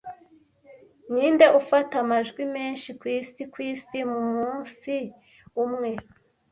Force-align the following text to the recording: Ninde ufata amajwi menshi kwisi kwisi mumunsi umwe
Ninde 1.13 1.45
ufata 1.59 1.93
amajwi 2.03 2.43
menshi 2.55 2.89
kwisi 2.99 3.41
kwisi 3.53 3.97
mumunsi 4.11 4.95
umwe 5.63 5.89